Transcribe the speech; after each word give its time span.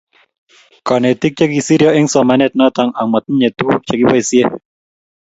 kanetik 0.87 1.33
che 1.37 1.45
kisiryo 1.51 1.89
eng 1.97 2.07
somanet 2.13 2.53
noto 2.59 2.83
ak 2.99 3.05
matitei 3.11 3.55
tukuk 3.57 3.81
che 3.87 3.93
keboisie 3.99 4.43